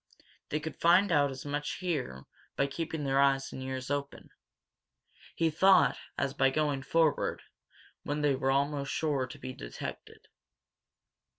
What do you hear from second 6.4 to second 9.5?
going forward, when they were almost sure to